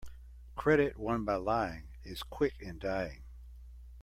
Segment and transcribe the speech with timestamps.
[0.55, 3.21] Credit won by lying is quick in dying.